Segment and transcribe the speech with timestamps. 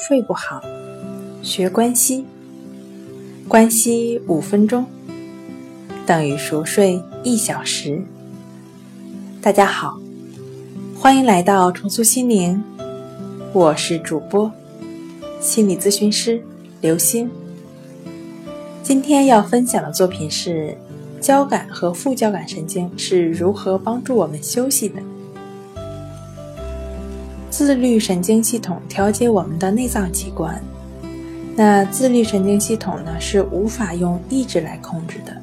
[0.00, 0.62] 睡不好，
[1.42, 2.24] 学关西，
[3.48, 4.86] 关西五分钟
[6.06, 8.00] 等于熟睡一小时。
[9.42, 9.98] 大家好，
[10.96, 12.62] 欢迎来到重塑心灵，
[13.52, 14.48] 我是主播
[15.40, 16.40] 心理咨询师
[16.80, 17.28] 刘星。
[18.84, 20.78] 今天要分享的作品是
[21.20, 25.02] 交感和副交感神经是如何帮助我们休息的。
[27.58, 30.62] 自律神经系统调节我们的内脏器官，
[31.56, 35.36] 那自律神经系统呢是无法用意志来控制的。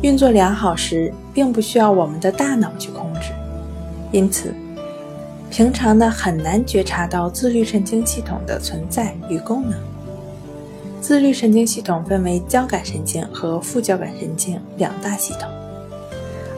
[0.00, 3.32] 运作良好时，并不需要我们的大脑去控制，
[4.12, 4.54] 因此，
[5.50, 9.76] 平常呢很难觉察到自律神经系统的存在与功能。
[11.00, 15.50] 自律神经系统分为交感神经和副交感神经两大系统，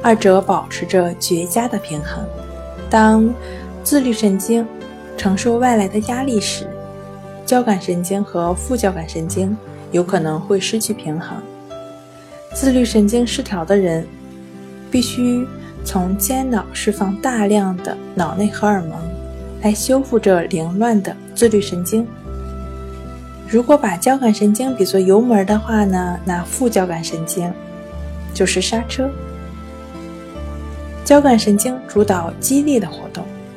[0.03, 2.23] 二者保持着绝佳的平衡。
[2.91, 3.33] 当
[3.83, 4.67] 自律神经
[5.17, 6.67] 承受外来的压力时，
[7.45, 9.57] 交感神经和副交感神经
[9.91, 11.37] 有可能会失去平衡。
[12.55, 14.07] 自律神经失调的人，
[14.91, 15.47] 必须
[15.85, 18.99] 从间脑释放大量的脑内荷尔蒙，
[19.63, 22.07] 来修复这凌乱的自律神经。
[23.49, 27.53] 如果把交感神经比作油门的话呢，那副交感神经
[28.33, 29.11] 就是刹车。
[31.05, 33.25] 交感神经主导激烈的活动。